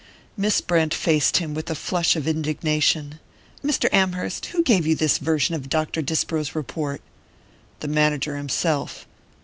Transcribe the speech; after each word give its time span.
Miss 0.35 0.61
Brent 0.61 0.95
faced 0.95 1.37
him 1.37 1.53
with 1.53 1.69
a 1.69 1.75
flush 1.75 2.15
of 2.15 2.27
indignation. 2.27 3.19
"Mr. 3.63 3.87
Amherst 3.93 4.47
who 4.47 4.63
gave 4.63 4.87
you 4.87 4.95
this 4.95 5.19
version 5.19 5.53
of 5.53 5.69
Dr. 5.69 6.01
Disbrow's 6.01 6.55
report?" 6.55 7.01
"The 7.81 7.87
manager 7.87 8.35
himself." 8.35 9.05